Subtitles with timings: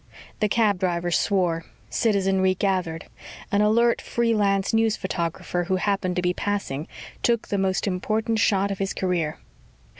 [0.39, 1.63] The cab driver swore.
[1.91, 3.05] Citizenry gathered.
[3.51, 6.87] An alert free lance news photographer who happened to be passing
[7.21, 9.37] took the most important shot of his career.